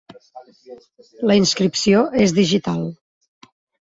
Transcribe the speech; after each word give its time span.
La 1.31 1.35
inscripció 1.41 2.01
és 2.25 2.33
digital. 2.39 2.83